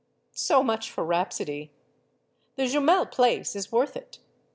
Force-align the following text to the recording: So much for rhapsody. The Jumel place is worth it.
So 0.33 0.63
much 0.63 0.89
for 0.89 1.03
rhapsody. 1.05 1.69
The 2.55 2.63
Jumel 2.63 3.05
place 3.11 3.55
is 3.55 3.71
worth 3.71 3.95
it. 3.95 4.17